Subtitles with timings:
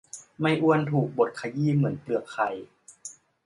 [0.39, 2.49] ไม้อ้วนถูกบดขยี้เหมือนเปลือกไข่